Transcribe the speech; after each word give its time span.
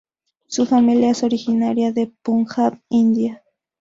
Su 0.47 0.65
familia 0.65 1.11
es 1.11 1.21
originaria 1.21 1.91
de 1.93 2.11
Punjab, 2.23 2.79
India. 2.89 3.43